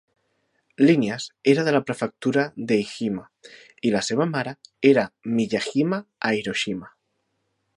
[0.81, 3.25] Línies, era de la Prefectura d'Ehime,
[3.89, 4.55] i la seva mare
[4.93, 6.91] era de Miyajima, a Hiroshima.